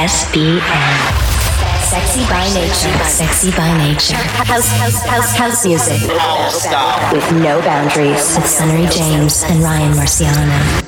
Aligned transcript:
SBN. 0.00 0.62
Sexy 1.84 2.24
by 2.30 2.48
nature. 2.54 3.04
Sexy 3.04 3.50
by 3.50 3.68
nature. 3.76 4.14
House, 4.14 4.66
house, 4.78 5.02
house, 5.04 5.36
house 5.36 5.66
music. 5.66 6.00
Oh, 6.08 7.10
With 7.12 7.30
no 7.42 7.60
boundaries. 7.60 8.34
With 8.34 8.46
Sunnery 8.46 8.86
James 8.86 9.42
and 9.42 9.62
Ryan 9.62 9.92
Marciano. 9.92 10.86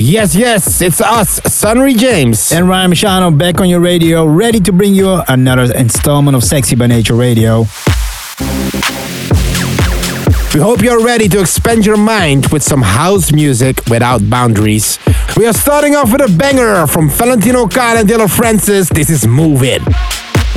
Yes, 0.00 0.34
yes, 0.34 0.80
it's 0.80 1.00
us, 1.02 1.40
Sunnery 1.52 1.92
James. 1.92 2.50
And 2.52 2.66
Ryan 2.66 2.92
Marciano 2.92 3.36
back 3.36 3.60
on 3.60 3.68
your 3.68 3.80
radio, 3.80 4.24
ready 4.24 4.60
to 4.60 4.72
bring 4.72 4.94
you 4.94 5.20
another 5.28 5.70
installment 5.76 6.34
of 6.34 6.44
Sexy 6.44 6.76
by 6.76 6.86
Nature 6.86 7.14
Radio. 7.14 7.66
We 10.54 10.60
hope 10.60 10.82
you're 10.82 11.04
ready 11.04 11.28
to 11.28 11.40
expand 11.40 11.84
your 11.84 11.98
mind 11.98 12.46
with 12.46 12.62
some 12.62 12.80
house 12.80 13.32
music 13.32 13.84
without 13.90 14.28
boundaries. 14.30 14.98
We 15.36 15.46
are 15.46 15.52
starting 15.52 15.94
off 15.94 16.10
with 16.10 16.22
a 16.22 16.38
banger 16.38 16.86
from 16.86 17.10
Valentino 17.10 17.68
Khan 17.68 17.98
and 17.98 18.08
Dillon 18.08 18.28
Francis. 18.28 18.88
This 18.88 19.10
is 19.10 19.26
Move 19.26 19.62
It. 19.62 19.82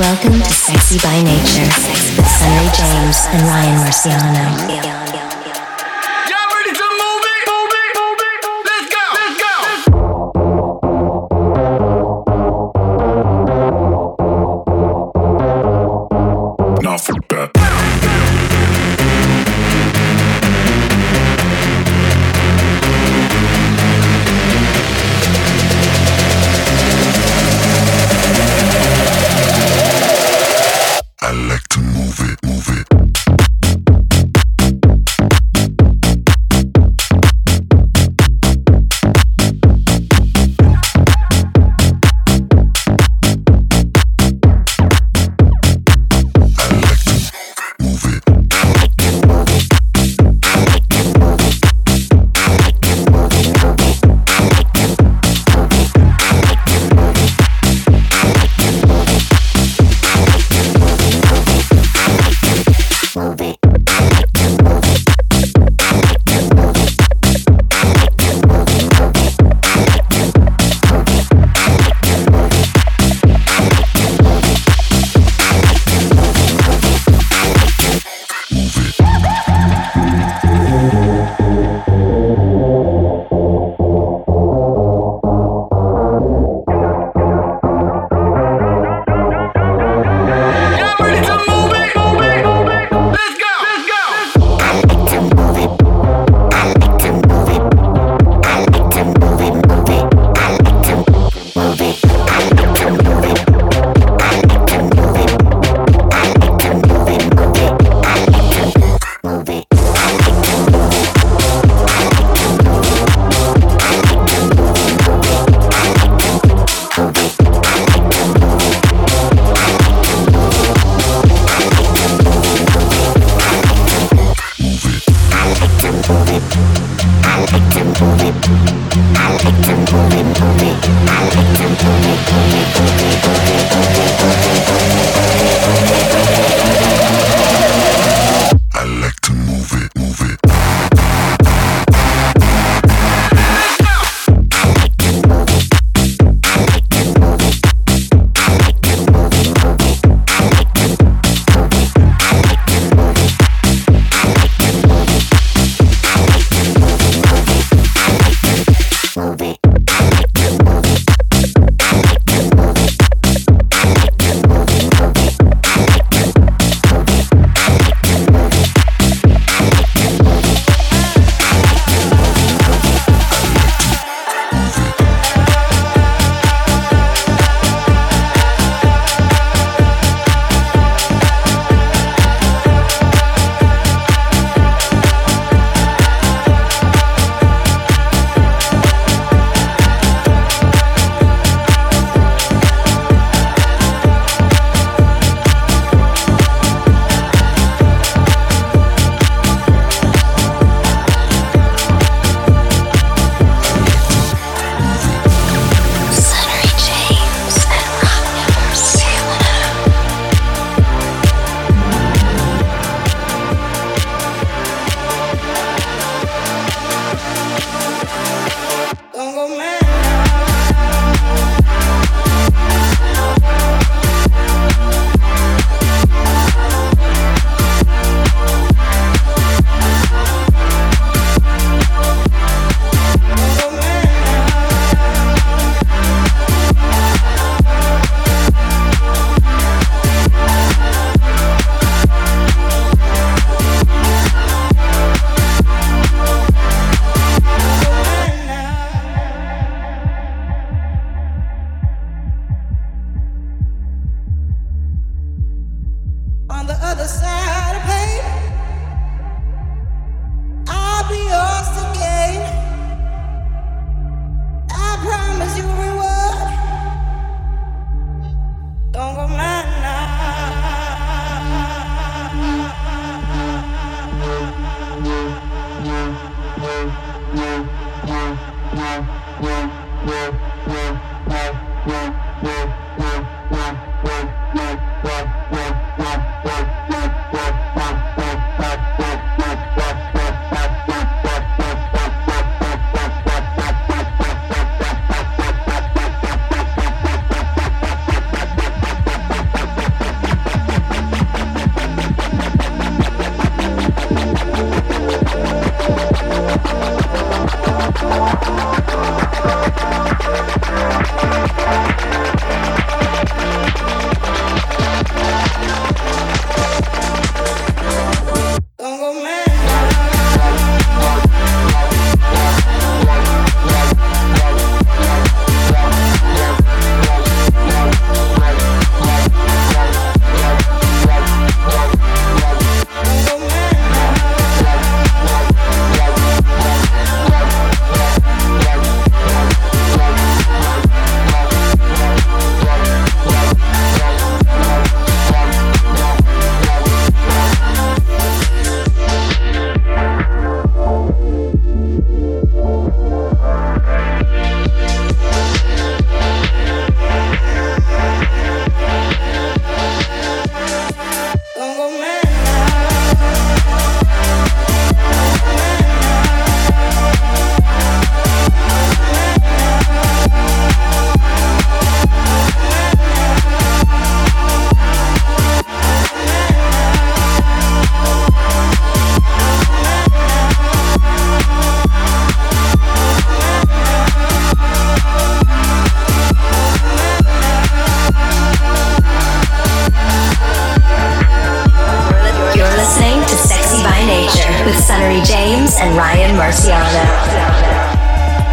Welcome 0.00 0.32
to 0.32 0.44
Sexy 0.44 0.98
by 0.98 1.22
Nature 1.22 1.68
with 2.16 2.26
Sunnery 2.26 2.70
James 2.74 3.26
and 3.28 3.42
Ryan 3.42 3.86
Marciano. 3.86 5.01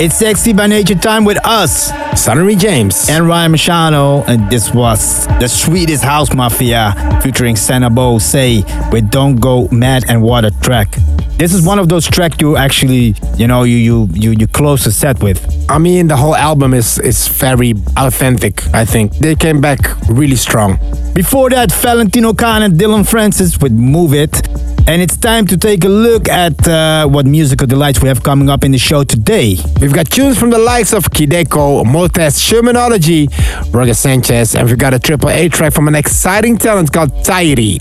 It's 0.01 0.15
sexy 0.15 0.53
by 0.53 0.67
nature 0.67 0.95
time 0.95 1.25
with 1.25 1.37
us, 1.45 1.91
Sunnery 2.15 2.55
James 2.55 3.09
and 3.09 3.27
Ryan 3.27 3.51
Marciano, 3.51 4.25
and 4.29 4.49
this 4.49 4.73
was 4.73 5.27
the 5.41 5.47
Swedish 5.49 5.99
House 5.99 6.33
Mafia 6.33 6.93
featuring 7.21 7.55
Seinabo 7.55 8.21
Sey 8.21 8.63
with 8.93 9.11
"Don't 9.11 9.35
Go 9.41 9.67
Mad" 9.73 10.05
and 10.07 10.23
"Water" 10.23 10.51
track. 10.61 10.95
This 11.37 11.53
is 11.53 11.65
one 11.65 11.79
of 11.79 11.89
those 11.89 12.07
tracks 12.07 12.37
you 12.39 12.55
actually, 12.55 13.15
you 13.35 13.47
know, 13.47 13.63
you 13.63 13.75
you 13.75 14.09
you 14.13 14.31
you 14.39 14.47
close 14.47 14.85
the 14.85 14.91
set 14.91 15.21
with. 15.21 15.39
I 15.69 15.77
mean, 15.79 16.07
the 16.07 16.15
whole 16.15 16.35
album 16.35 16.73
is 16.73 16.97
is 16.99 17.27
very 17.27 17.73
authentic. 17.97 18.65
I 18.73 18.85
think 18.85 19.17
they 19.17 19.35
came 19.35 19.59
back 19.59 19.79
really 20.07 20.37
strong. 20.37 20.79
Before 21.13 21.49
that, 21.49 21.73
Valentino 21.73 22.33
Khan 22.33 22.63
and 22.63 22.79
Dillon 22.79 23.03
Francis 23.03 23.59
with 23.59 23.73
"Move 23.73 24.13
It." 24.13 24.47
And 24.89 25.03
it's 25.03 25.17
time 25.17 25.45
to 25.45 25.55
take 25.55 25.83
a 25.85 25.87
look 25.87 26.27
at 26.27 26.67
uh, 26.67 27.07
what 27.07 27.27
musical 27.27 27.67
delights 27.67 28.01
we 28.01 28.07
have 28.07 28.23
coming 28.23 28.49
up 28.49 28.63
in 28.63 28.71
the 28.71 28.79
show 28.79 29.03
today. 29.03 29.55
We've 29.79 29.93
got 29.93 30.09
tunes 30.09 30.39
from 30.39 30.49
the 30.49 30.57
likes 30.57 30.93
of 30.93 31.03
Kideko, 31.11 31.83
Motez, 31.83 32.39
Shermanology, 32.39 33.29
Roger 33.71 33.93
Sanchez, 33.93 34.55
and 34.55 34.67
we've 34.67 34.79
got 34.79 34.95
a 34.95 34.97
triple 34.97 35.29
A 35.29 35.47
track 35.47 35.73
from 35.73 35.87
an 35.87 35.93
exciting 35.93 36.57
talent 36.57 36.91
called 36.91 37.11
Tairi. 37.23 37.77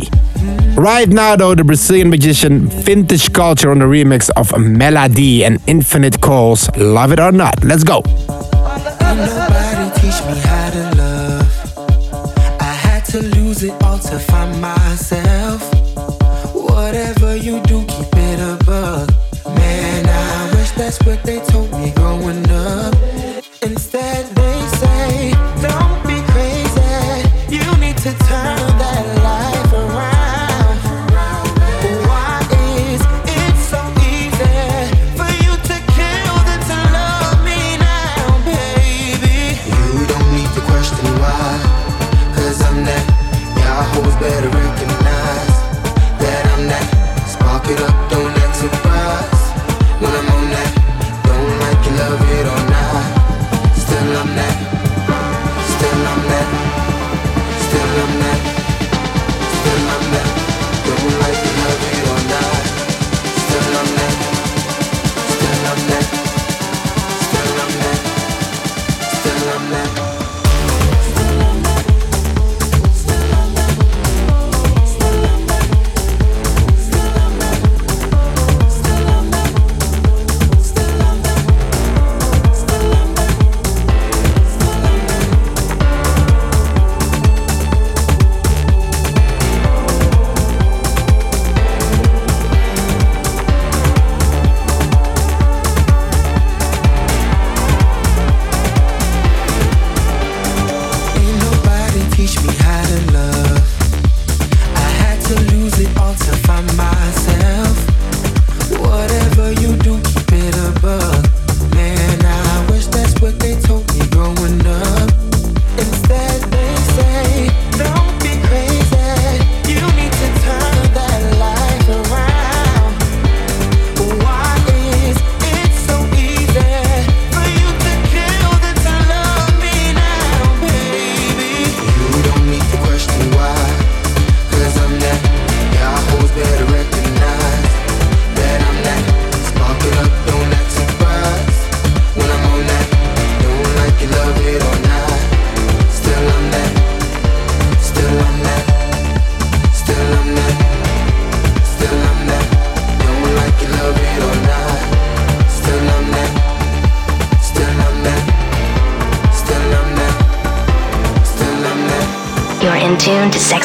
Right 0.77 1.09
now, 1.09 1.35
though, 1.35 1.55
the 1.55 1.65
Brazilian 1.65 2.11
magician 2.11 2.67
Vintage 2.67 3.33
Culture 3.33 3.71
on 3.71 3.79
the 3.79 3.87
remix 3.87 4.29
of 4.37 4.53
Melody 4.61 5.47
and 5.47 5.63
Infinite 5.67 6.21
Coles. 6.21 6.69
Love 6.77 7.13
it 7.13 7.21
or 7.21 7.33
not. 7.33 7.65
Let's 7.65 7.85
go. 7.85 8.03
Whatever 16.88 17.37
you 17.37 17.61
do, 17.64 17.85
keep 17.85 18.08
it 18.17 18.40
above. 18.40 19.11
Man, 19.44 20.06
I 20.08 20.55
wish 20.55 20.70
that's 20.70 20.99
what 21.05 21.23
they 21.23 21.38
told 21.40 21.70
me 21.73 21.93
growing 21.94 22.49
up. 22.50 22.94
Instead, 23.61 23.98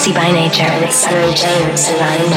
Sexy 0.04 0.20
by 0.20 0.32
Nature. 0.32 0.68
With 0.82 0.92
Sunnery 0.92 1.34
James 1.34 1.88
and 1.88 1.98
Ryan 1.98 2.30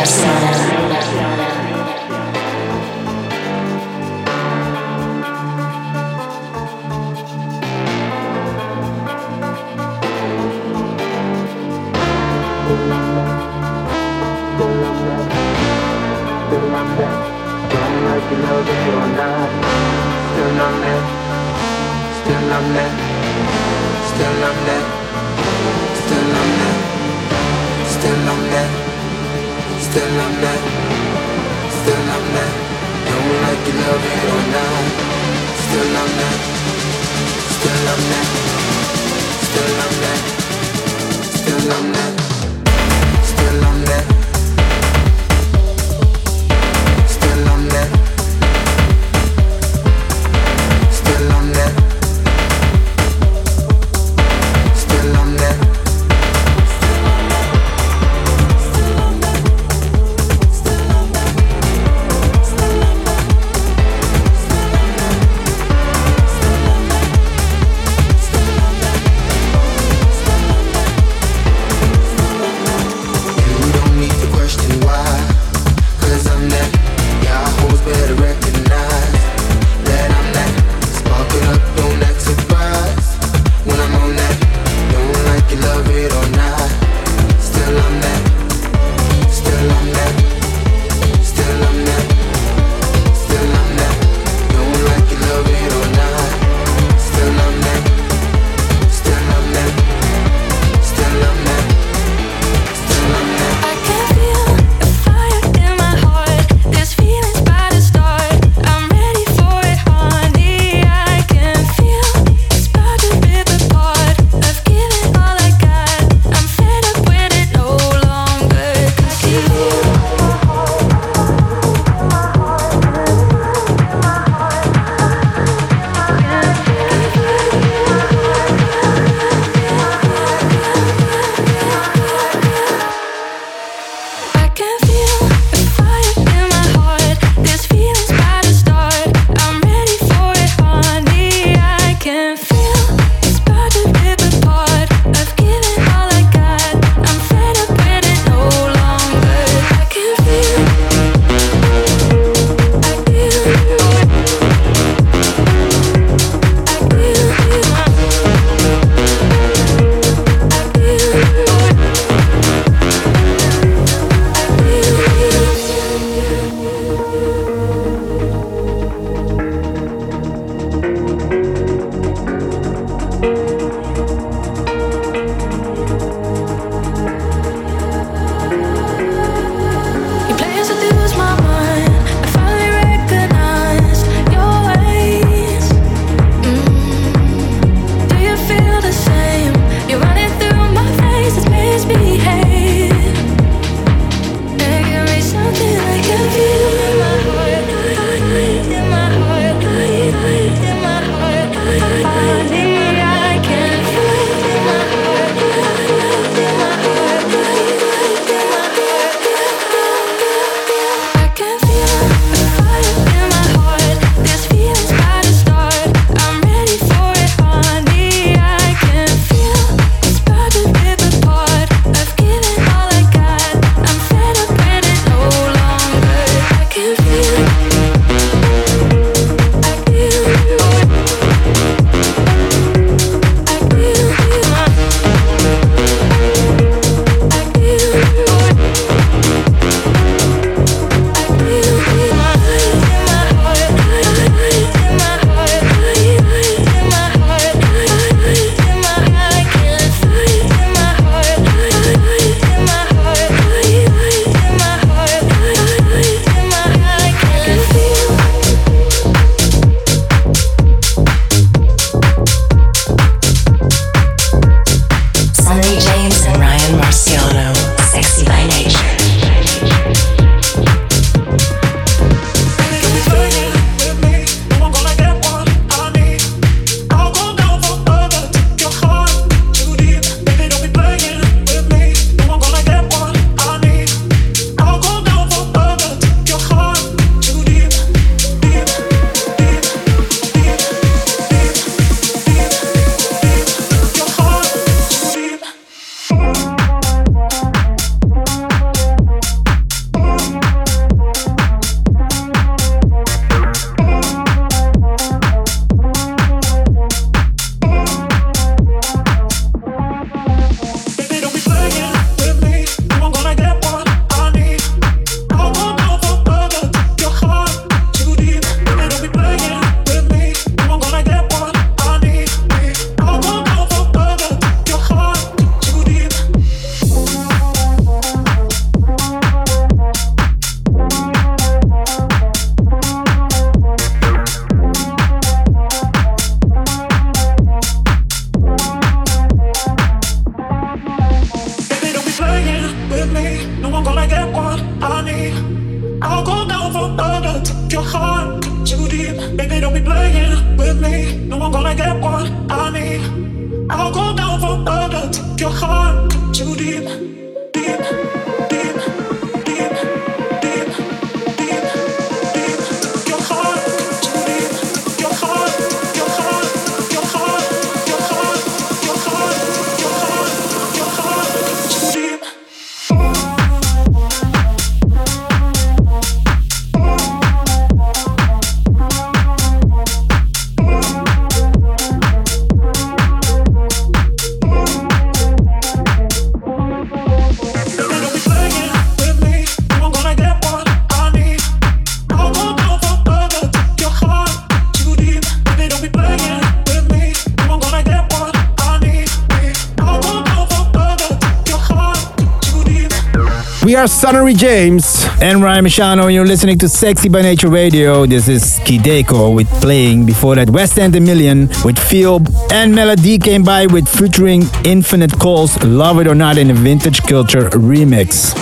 Marciano. 403.77 403.85
are 403.85 403.89
Sunnery 403.89 404.35
James. 404.35 405.07
And 405.21 405.43
Ryan 405.43 405.65
Marciano, 405.65 406.05
and 406.05 406.15
you're 406.15 406.27
listening 406.27 406.59
to 406.59 406.69
Sexy 406.69 407.09
by 407.09 407.23
Nature 407.23 407.49
Radio. 407.49 408.07
This 408.07 408.29
is 408.29 408.59
Kideko 408.61 409.35
with 409.35 409.49
Playing. 409.61 410.07
Before 410.07 410.35
that, 410.37 410.51
West 410.51 410.79
End 410.79 410.97
a 410.97 411.01
Million 411.01 411.49
with 411.65 411.79
Feel. 411.79 412.21
And 412.53 412.75
Melody 412.75 413.19
came 413.19 413.43
by 413.43 413.67
with 413.67 413.89
featuring 413.89 414.45
Infinite 414.65 415.19
Coles, 415.19 415.63
Love 415.63 416.01
It 416.01 416.07
or 416.07 416.15
Not 416.15 416.39
in 416.39 416.51
a 416.51 416.55
Vintage 416.55 417.03
Culture 417.03 417.51
remix. 417.51 418.35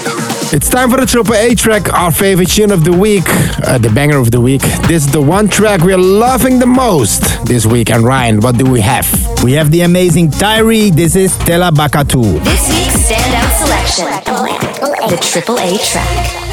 It's 0.53 0.69
time 0.69 0.91
for 0.91 0.99
the 0.99 1.07
Triple 1.07 1.35
A 1.35 1.55
track, 1.55 1.93
our 1.93 2.13
favorite 2.13 2.51
tune 2.51 2.71
of 2.71 2.85
the 2.85 2.93
week, 2.93 3.25
uh, 3.67 3.79
the 3.79 3.91
banger 3.91 4.19
of 4.19 4.31
the 4.31 4.41
week. 4.41 4.63
This 4.87 5.07
is 5.07 5.13
the 5.13 5.23
one 5.23 5.49
track 5.49 5.81
we're 5.81 5.99
loving 5.99 6.61
the 6.61 6.67
most 6.67 7.45
this 7.47 7.67
week. 7.67 7.91
And 7.91 8.05
Ryan, 8.05 8.41
what 8.41 8.57
do 8.57 8.71
we 8.71 8.81
have? 8.83 9.09
We 9.43 9.53
have 9.55 9.71
the 9.71 9.81
amazing 9.81 10.31
Tyree. 10.31 10.91
This 10.91 11.17
is 11.17 11.33
Stella 11.35 11.73
Bakatu. 11.73 12.84
Selection 13.87 14.35
the 15.11 15.19
Triple 15.21 15.59
A 15.59 15.79
track. 15.79 16.44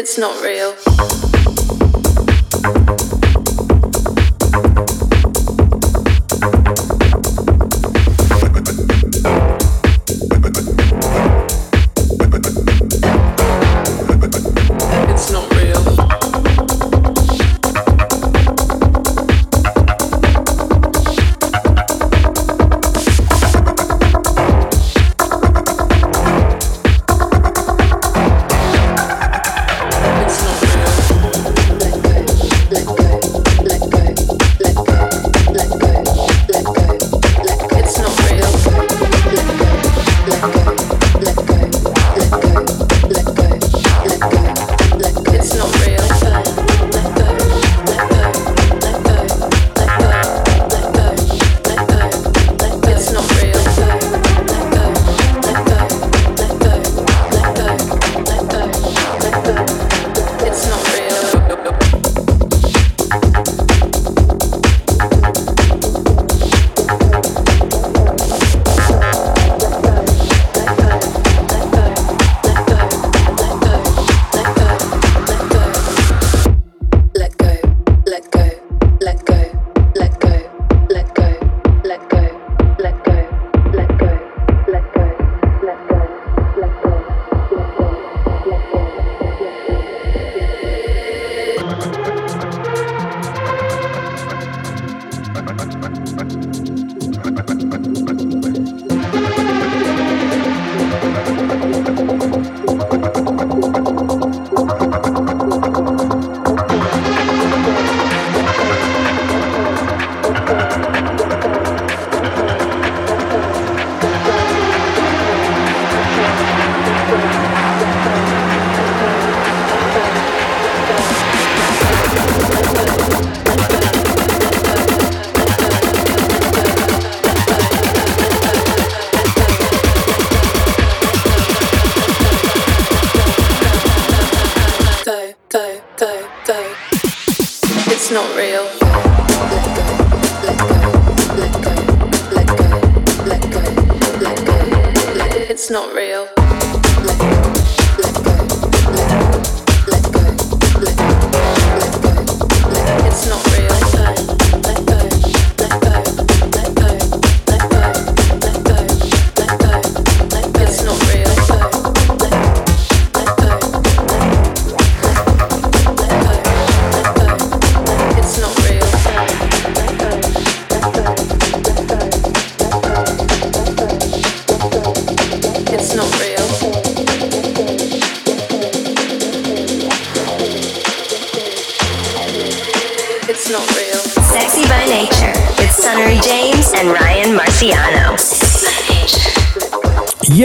It's 0.00 0.16
not 0.16 0.40
real. 0.44 0.76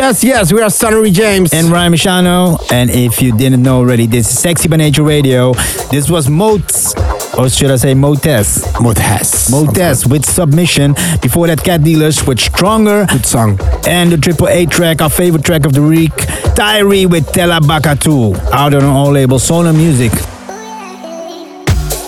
Yes, 0.03 0.21
yes, 0.21 0.51
we 0.51 0.61
are 0.61 0.69
Sunnery 0.69 1.11
James. 1.11 1.53
And 1.53 1.67
Ryan 1.67 1.93
Marciano. 1.93 2.59
And 2.73 2.89
if 2.89 3.21
you 3.21 3.31
didn't 3.37 3.63
know 3.63 3.77
already, 3.77 4.05
this 4.05 4.29
is 4.29 4.37
Sexy 4.37 4.67
by 4.67 4.75
Nature 4.75 5.03
Radio. 5.03 5.53
This 5.91 6.09
was 6.09 6.27
Motes, 6.27 6.93
or 7.37 7.47
should 7.47 7.71
I 7.71 7.77
say 7.77 7.93
Motes? 7.93 8.67
Motes. 8.81 9.49
Motes 9.49 10.05
with 10.05 10.25
Submission. 10.25 10.91
Before 11.21 11.47
that, 11.47 11.63
Cat 11.63 11.85
Dealers 11.85 12.27
with 12.27 12.41
Stronger. 12.41 13.05
Good 13.09 13.25
song. 13.25 13.57
And 13.87 14.11
the 14.11 14.17
Triple 14.17 14.49
A 14.49 14.65
track, 14.65 15.01
our 15.01 15.09
favorite 15.09 15.45
track 15.45 15.65
of 15.65 15.71
the 15.71 15.81
week, 15.81 16.11
Diary 16.53 17.05
with 17.05 17.31
Tela 17.31 17.61
Bakatu. 17.61 18.35
Out 18.51 18.73
on 18.73 18.83
all 18.83 19.09
labels, 19.09 19.43
Sonar 19.43 19.71
Music. 19.71 20.11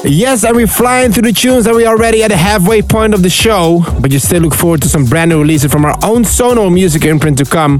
Yes, 0.07 0.43
and 0.43 0.55
we're 0.55 0.67
flying 0.67 1.11
through 1.11 1.23
the 1.23 1.33
tunes 1.33 1.65
and 1.65 1.75
we're 1.75 1.87
already 1.87 2.21
at 2.21 2.27
the 2.27 2.37
halfway 2.37 2.83
point 2.83 3.15
of 3.15 3.23
the 3.23 3.29
show, 3.29 3.83
but 3.99 4.11
you 4.11 4.19
still 4.19 4.43
look 4.43 4.53
forward 4.53 4.83
to 4.83 4.87
some 4.87 5.05
brand 5.05 5.29
new 5.29 5.39
releases 5.39 5.71
from 5.71 5.83
our 5.83 5.97
own 6.03 6.23
Sonar 6.23 6.69
music 6.69 7.05
imprint 7.05 7.39
to 7.39 7.45
come. 7.45 7.79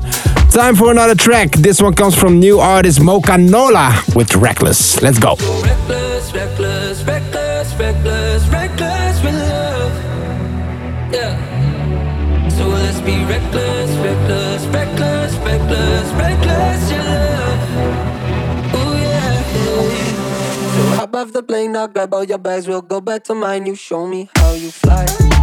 Time 0.50 0.76
for 0.76 0.90
another 0.90 1.14
track. 1.14 1.52
This 1.52 1.80
one 1.80 1.94
comes 1.94 2.16
from 2.16 2.40
new 2.40 2.60
artist 2.60 3.00
Mocha 3.00 3.38
Nola 3.38 4.02
with 4.16 4.36
Reckless. 4.36 5.00
Let's 5.04 5.20
go. 5.20 5.36
Reckless, 5.62 6.34
reckless, 6.34 7.04
reckless, 7.04 7.76
reckless, 7.76 8.48
reckless 8.48 9.24
with 9.24 9.36
love. 9.36 9.94
Yeah. 11.14 12.50
So 12.50 12.68
let's 12.68 13.02
be 13.02 13.24
reckless, 13.26 13.92
reckless, 13.98 14.66
reckless, 14.66 15.36
reckless, 15.36 16.12
reckless 16.14 16.92
in 16.92 17.45
off 21.16 21.34
the 21.34 21.44
plane, 21.44 21.76
I'll 21.76 21.88
grab 21.88 22.14
all 22.14 22.24
your 22.24 22.38
bags. 22.38 22.68
We'll 22.68 22.82
go 22.82 23.02
back 23.02 23.24
to 23.26 23.36
mine. 23.36 23.66
You 23.66 23.76
show 23.76 24.08
me 24.08 24.30
how 24.36 24.54
you 24.54 24.72
fly. 24.72 25.06
Fly. 25.06 25.35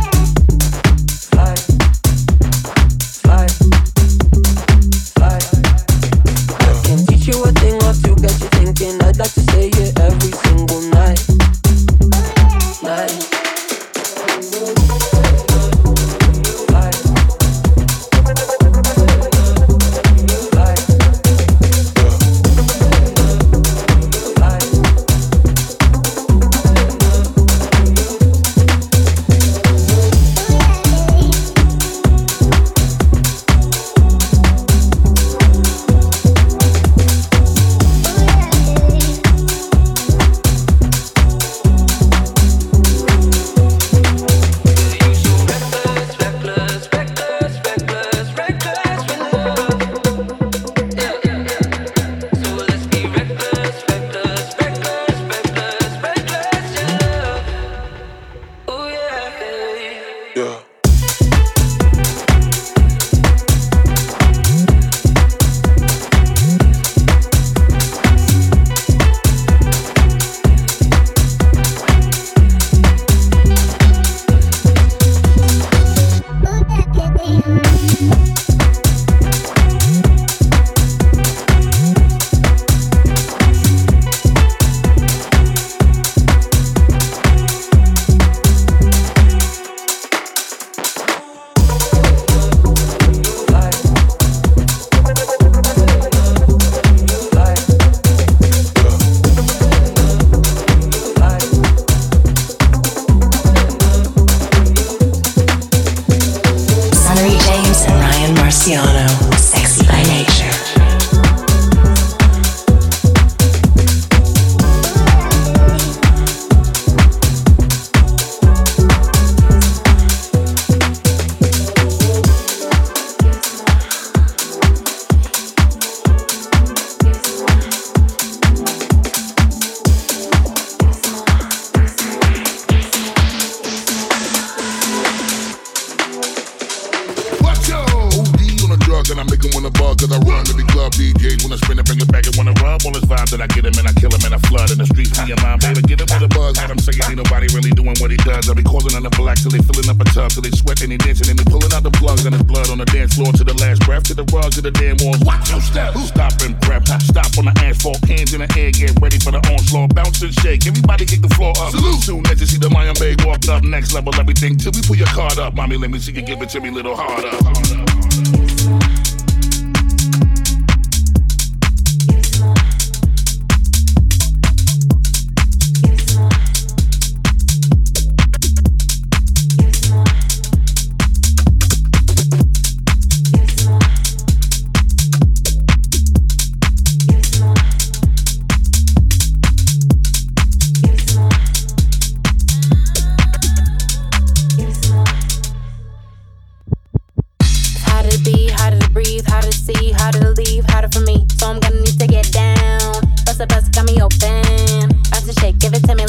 To 166.47 166.61
me, 166.61 166.71
little 166.71 166.95
heart. 166.95 167.22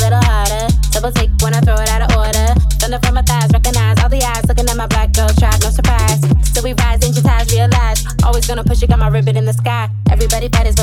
little 0.04 0.20
harder. 0.28 0.68
Double 0.92 1.12
take 1.12 1.32
when 1.40 1.56
I 1.56 1.62
throw 1.62 1.80
it 1.80 1.90
out 1.90 2.04
of 2.04 2.12
order. 2.20 2.48
Thunder 2.84 3.00
from 3.00 3.16
my 3.16 3.24
thighs, 3.24 3.50
recognize 3.54 3.96
all 4.04 4.10
the 4.10 4.22
eyes 4.22 4.44
looking 4.48 4.68
at 4.68 4.76
my 4.76 4.88
black 4.88 5.14
girl 5.14 5.30
trap. 5.40 5.56
no 5.64 5.70
surprise. 5.70 6.20
Still 6.44 6.64
we 6.64 6.74
rise, 6.74 7.00
ancient 7.08 7.26
ties 7.26 7.48
realize. 7.56 8.04
Always 8.24 8.46
gonna 8.46 8.64
push 8.64 8.84
it, 8.84 8.90
got 8.90 9.00
my 9.00 9.08
ribbon 9.08 9.38
in 9.38 9.46
the 9.46 9.54
sky. 9.54 9.90
Everybody 10.12 10.50
fighters, 10.50 10.76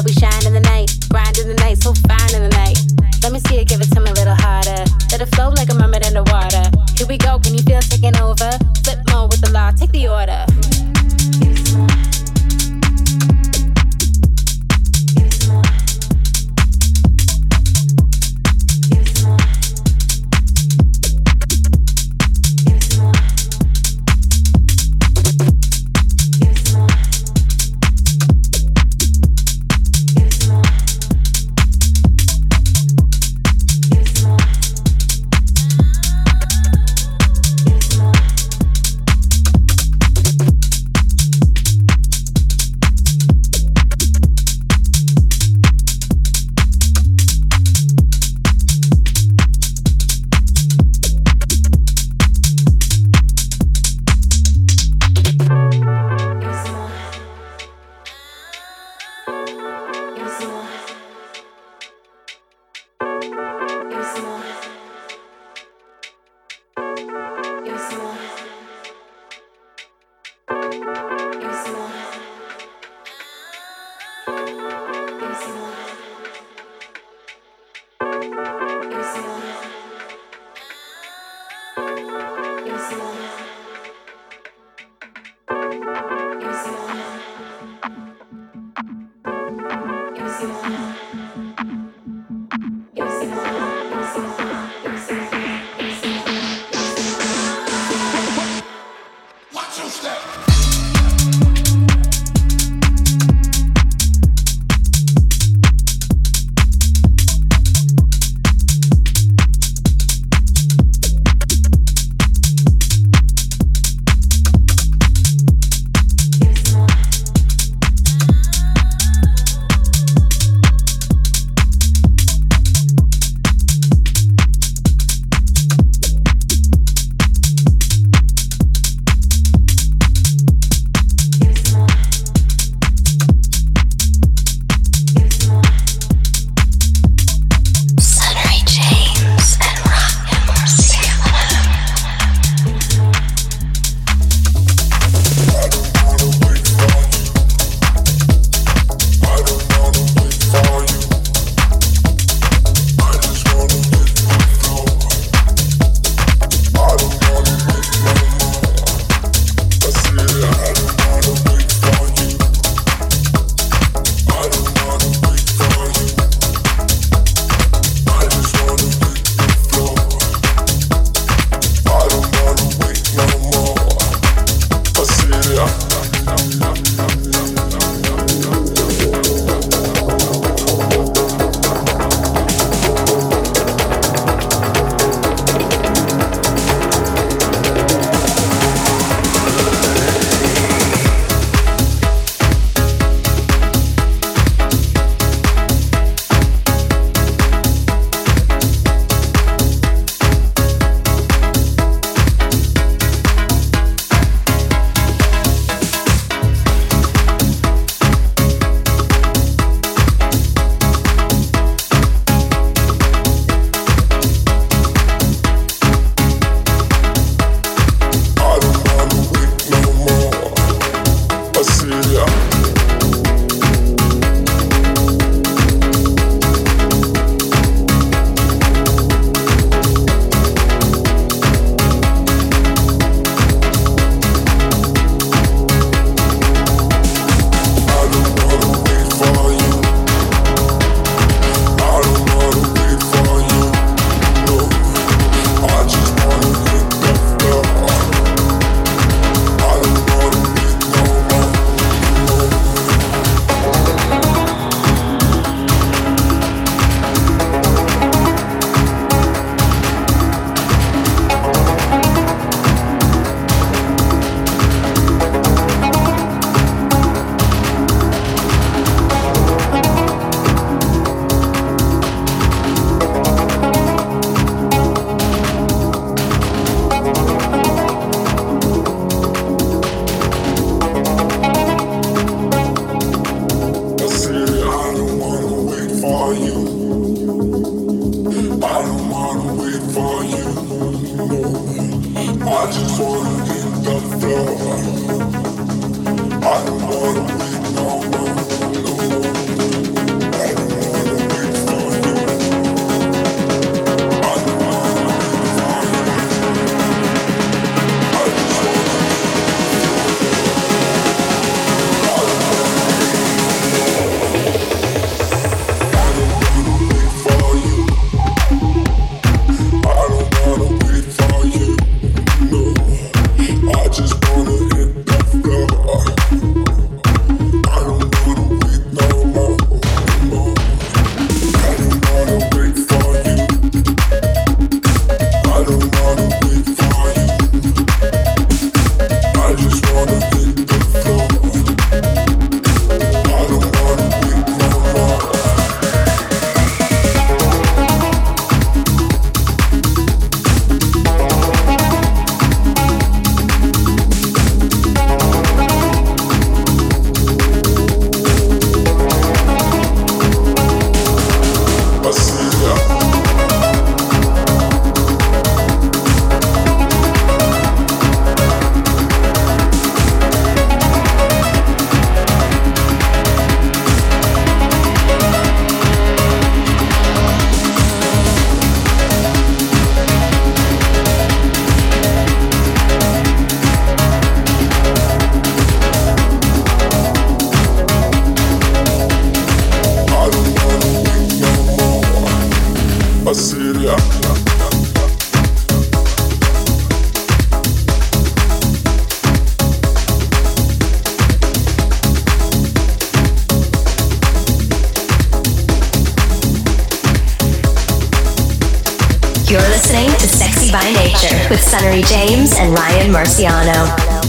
Marciano. 413.11 414.21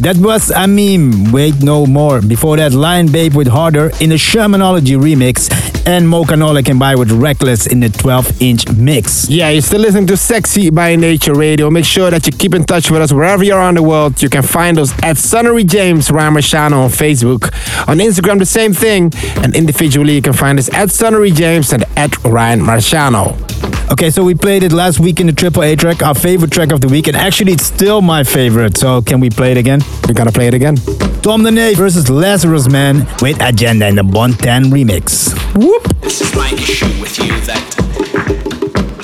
That 0.00 0.18
was 0.18 0.50
Amim, 0.50 1.32
Wait 1.32 1.62
No 1.62 1.86
More. 1.86 2.20
Before 2.20 2.56
that, 2.58 2.72
Lion 2.72 3.10
Babe 3.10 3.34
with 3.34 3.48
Harder 3.48 3.90
in 4.00 4.10
the 4.10 4.16
Shermanology 4.16 4.96
remix, 4.96 5.50
and 5.86 6.08
Mocha 6.08 6.36
Nola 6.36 6.62
can 6.62 6.78
buy 6.78 6.94
with 6.94 7.10
Reckless 7.10 7.66
in 7.66 7.80
the 7.80 7.88
12 7.88 8.42
inch 8.42 8.68
mix. 8.76 9.28
Yeah, 9.28 9.48
you're 9.50 9.62
still 9.62 9.80
listening 9.80 10.06
to 10.08 10.16
Sexy 10.16 10.70
by 10.70 10.96
Nature 10.96 11.34
Radio. 11.34 11.70
Make 11.70 11.86
sure 11.86 12.10
that 12.10 12.26
you 12.26 12.32
keep 12.32 12.54
in 12.54 12.64
touch 12.64 12.90
with 12.90 13.00
us 13.00 13.10
wherever 13.10 13.42
you're 13.42 13.58
around 13.58 13.78
the 13.78 13.82
world. 13.82 14.22
You 14.22 14.28
can 14.28 14.42
find 14.42 14.78
us 14.78 14.92
at 15.02 15.16
Sunnery 15.16 15.64
James 15.64 16.10
Ryan 16.10 16.34
Marciano 16.34 16.84
on 16.84 16.90
Facebook. 16.90 17.44
On 17.88 17.98
Instagram, 17.98 18.38
the 18.38 18.46
same 18.46 18.74
thing. 18.74 19.12
And 19.42 19.56
individually, 19.56 20.14
you 20.14 20.22
can 20.22 20.34
find 20.34 20.58
us 20.58 20.68
at 20.74 20.90
Sunnery 20.90 21.30
James 21.30 21.72
and 21.72 21.84
at 21.96 22.22
Ryan 22.22 22.60
Marciano. 22.60 23.45
Okay, 23.88 24.10
so 24.10 24.24
we 24.24 24.34
played 24.34 24.64
it 24.64 24.72
last 24.72 24.98
week 24.98 25.20
in 25.20 25.28
the 25.28 25.32
Triple 25.32 25.62
A 25.62 25.76
track, 25.76 26.02
our 26.02 26.14
favorite 26.14 26.50
track 26.50 26.72
of 26.72 26.80
the 26.80 26.88
week, 26.88 27.06
and 27.06 27.16
actually 27.16 27.52
it's 27.52 27.64
still 27.64 28.02
my 28.02 28.24
favorite. 28.24 28.76
So 28.76 29.00
can 29.00 29.20
we 29.20 29.30
play 29.30 29.52
it 29.52 29.56
again? 29.58 29.80
We 30.08 30.14
gotta 30.14 30.32
play 30.32 30.48
it 30.48 30.54
again. 30.54 30.74
Tom 31.22 31.44
the 31.44 31.52
Knave 31.52 31.76
versus 31.76 32.06
Lazarusman 32.06 33.06
with 33.22 33.40
Agenda 33.40 33.86
in 33.86 33.94
the 33.94 34.02
Bontan 34.02 34.64
remix. 34.72 35.32
Whoop! 35.54 35.84
This 36.00 36.20
is 36.20 36.34
my 36.34 36.50
issue 36.50 37.00
with 37.00 37.16
you 37.18 37.28
that 37.42 37.62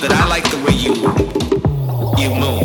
that 0.00 0.10
I 0.10 0.26
like 0.28 0.50
the 0.50 0.58
way 0.66 0.74
you 0.74 0.94
you 2.18 2.34
move. 2.34 2.62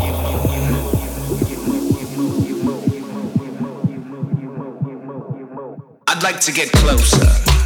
I'd 6.07 6.24
like 6.24 6.39
to 6.41 6.51
get 6.51 6.72
closer. 6.72 7.57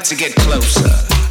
like 0.00 0.08
to 0.08 0.16
get 0.16 0.34
closer. 0.34 1.29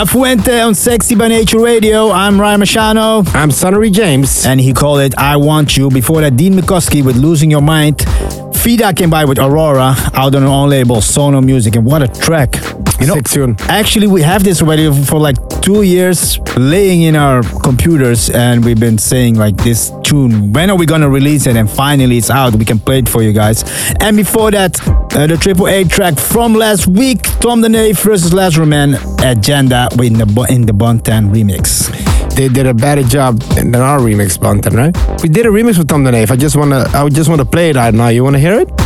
La 0.00 0.06
Fuente 0.06 0.62
on 0.62 0.74
Sexy 0.74 1.14
by 1.14 1.28
Nature 1.28 1.60
Radio. 1.60 2.10
I'm 2.10 2.40
Ryan 2.40 2.62
Marciano. 2.62 3.22
I'm 3.34 3.50
Sunnery 3.50 3.90
James. 3.90 4.46
And 4.46 4.58
he 4.58 4.72
called 4.72 5.00
it 5.00 5.14
I 5.18 5.36
Want 5.36 5.76
You. 5.76 5.90
Before 5.90 6.22
that, 6.22 6.38
Dean 6.38 6.54
Mikoski 6.54 7.04
with 7.04 7.16
Losing 7.16 7.50
Your 7.50 7.60
Mind. 7.60 8.02
Fida 8.54 8.94
came 8.94 9.10
by 9.10 9.26
with 9.26 9.38
Aurora 9.38 9.94
out 10.14 10.34
on 10.34 10.40
her 10.40 10.48
own 10.48 10.70
label, 10.70 11.02
Sono 11.02 11.42
Music. 11.42 11.76
And 11.76 11.84
what 11.84 12.02
a 12.02 12.08
track. 12.08 12.52
You 13.00 13.06
know. 13.06 13.14
Actually, 13.68 14.06
we 14.08 14.22
have 14.22 14.44
this 14.44 14.60
already 14.62 14.90
for 15.04 15.18
like 15.18 15.36
two 15.62 15.82
years 15.82 16.38
laying 16.56 17.02
in 17.02 17.16
our 17.16 17.42
computers, 17.62 18.28
and 18.30 18.64
we've 18.64 18.78
been 18.78 18.98
saying 18.98 19.36
like 19.36 19.56
this 19.56 19.92
tune. 20.04 20.52
When 20.52 20.70
are 20.70 20.76
we 20.76 20.86
gonna 20.86 21.08
release 21.08 21.46
it? 21.46 21.56
And 21.56 21.68
finally, 21.70 22.18
it's 22.18 22.30
out. 22.30 22.54
We 22.56 22.64
can 22.64 22.78
play 22.78 22.98
it 22.98 23.08
for 23.08 23.22
you 23.22 23.32
guys. 23.32 23.64
And 24.00 24.16
before 24.16 24.50
that, 24.50 24.80
uh, 25.16 25.26
the 25.26 25.36
Triple 25.36 25.68
A 25.68 25.84
track 25.84 26.18
from 26.18 26.54
last 26.54 26.86
week, 26.86 27.22
Tom 27.40 27.62
Dene 27.62 27.94
versus 27.94 28.32
Lazarusman 28.32 28.96
Agenda 29.24 29.88
in 30.02 30.14
the 30.14 30.46
in 30.50 30.66
the 30.66 30.72
Bontan 30.72 31.30
remix. 31.32 31.88
They 32.36 32.48
did 32.48 32.66
a 32.66 32.74
better 32.74 33.02
job 33.02 33.40
than 33.54 33.74
our 33.74 33.98
remix, 33.98 34.38
Bontan, 34.38 34.74
right? 34.76 35.22
We 35.22 35.28
did 35.28 35.46
a 35.46 35.50
remix 35.50 35.78
with 35.78 35.88
Tom 35.88 36.04
Dene. 36.04 36.26
I 36.30 36.36
just 36.36 36.56
wanna, 36.56 36.86
I 36.94 37.08
just 37.08 37.28
wanna 37.28 37.44
play 37.44 37.70
it 37.70 37.76
right 37.76 37.92
now. 37.92 38.08
You 38.08 38.24
wanna 38.24 38.38
hear 38.38 38.60
it? 38.60 38.79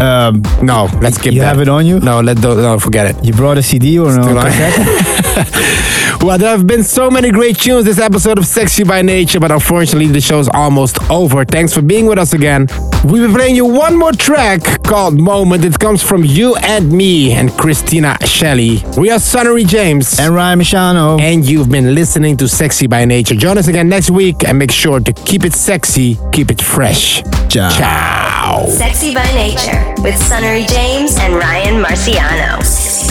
Um, 0.00 0.42
no, 0.62 0.88
let's 1.02 1.16
skip 1.16 1.34
you 1.34 1.40
that. 1.40 1.46
have 1.48 1.60
it 1.60 1.68
on 1.68 1.84
you? 1.84 2.00
No, 2.00 2.20
let 2.20 2.38
no, 2.38 2.78
forget 2.78 3.14
it. 3.14 3.24
You 3.24 3.34
brought 3.34 3.58
a 3.58 3.62
CD 3.62 3.98
or 3.98 4.16
no? 4.16 4.22
well, 6.22 6.38
there 6.38 6.50
have 6.50 6.66
been 6.66 6.82
so 6.82 7.10
many 7.10 7.30
great 7.30 7.58
tunes 7.58 7.84
this 7.84 7.98
episode 7.98 8.38
of 8.38 8.46
Sexy 8.46 8.84
by 8.84 9.02
Nature, 9.02 9.40
but 9.40 9.50
unfortunately 9.50 10.08
the 10.08 10.20
show's 10.20 10.48
almost 10.48 10.98
over. 11.10 11.44
Thanks 11.44 11.72
for 11.72 11.82
being 11.82 12.06
with 12.06 12.18
us 12.18 12.32
again. 12.32 12.66
We'll 13.04 13.28
be 13.28 13.34
playing 13.34 13.56
you 13.56 13.64
one 13.64 13.96
more 13.96 14.12
track 14.12 14.82
called 14.82 15.18
Moment. 15.18 15.64
It 15.64 15.78
comes 15.78 16.02
from 16.02 16.24
you 16.24 16.54
and 16.56 16.92
me 16.92 17.32
and 17.32 17.50
Christina 17.52 18.16
Shelley. 18.26 18.82
We 18.98 19.10
are 19.10 19.18
Sunnery 19.18 19.64
James 19.64 20.18
and 20.20 20.34
Ryan 20.34 20.60
Marciano, 20.60 21.20
and 21.20 21.44
you've 21.48 21.70
been 21.70 21.94
listening 21.94 22.36
to 22.38 22.48
Sexy 22.48 22.86
by 22.86 23.04
Nature. 23.04 23.34
Join 23.34 23.56
us 23.58 23.68
again 23.68 23.88
next 23.88 24.10
week 24.10 24.44
and 24.46 24.58
make 24.58 24.70
sure 24.70 25.00
to 25.00 25.12
keep 25.12 25.44
it 25.44 25.54
sexy, 25.54 26.18
keep 26.32 26.50
it 26.50 26.60
fresh. 26.60 27.22
Ciao. 27.48 27.70
Ciao. 27.70 28.66
Sexy 28.68 29.14
by 29.14 29.24
Nature 29.32 29.94
with 30.02 30.16
Sunnery 30.16 30.64
James 30.66 31.16
and 31.18 31.34
Ryan 31.34 31.82
Marciano. 31.82 33.09